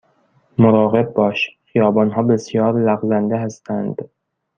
مراقب 0.57 1.13
باش، 1.13 1.49
خیابان 1.73 2.11
ها 2.11 2.23
بسیار 2.23 2.79
لغزنده 2.79 3.37
هستند. 3.37 3.97